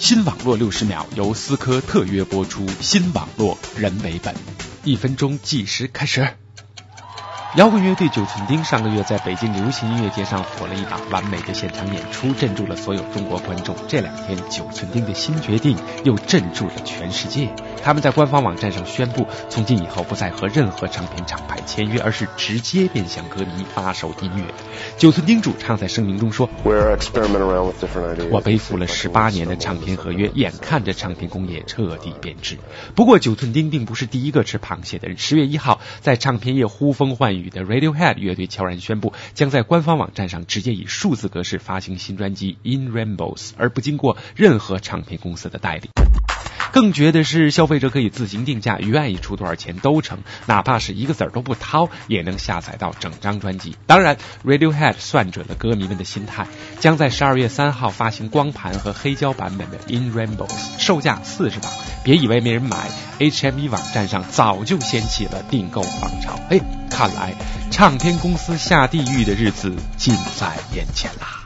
[0.00, 4.34] 新网络六十秒由思科特约播出，新网络人为本，
[4.82, 6.26] 一分钟计时开始。
[7.56, 13.74] 摇滚乐队九寸钉上个月在北京流行音乐节上火了一把完美的现场演出，镇住了所有中国观众。
[13.88, 17.52] 这两天，九寸钉的新决定又镇住了全世界。
[17.82, 24.44] 他们在官方网站上宣布，从今以后不再和任何唱片厂牌签约，而是直接面向歌迷发售音乐。
[24.96, 26.48] 九寸钉主唱在声明中说
[28.30, 32.58] ：“我背负了十八年的唱片合约，眼看着唱片工业彻底变质。
[32.94, 35.18] 不过，九寸钉并不是第一个吃螃蟹的人。
[35.18, 45.88] 十月一号，在唱片业呼风唤雨的 Radiohead 乐队悄然宣布，将在官方网站上直接以数字格式发行新专辑《In Rainbows》，而不经过任何唱片公司的代理。”
[46.72, 53.76] 更绝的是，消费者可以自行定价，愿意出多少钱都成，哪怕是一个子儿都不掏，也能下载到整张专辑。
[53.88, 56.46] 当然，Radiohead 算准了歌迷们的心态，
[56.78, 60.46] 将在十二月三号发行光盘和黑胶版本的《In Rainbows》，
[60.78, 61.72] 售价四十磅。
[62.04, 62.88] 别以为没人买
[63.18, 66.38] ，HMV 网站上早就掀起了订购狂潮。
[66.50, 66.60] 哎，
[67.00, 67.34] 看来
[67.70, 71.40] 唱片公司下地狱的日子近在眼前啦。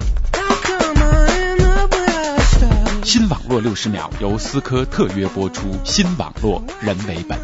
[3.04, 7.38] 新网络六十秒由思科特约播出，新网络人为本。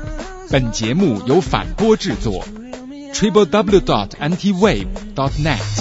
[0.51, 2.45] 本节目由反播制作
[3.15, 5.80] ，triple w dot anti wave dot net。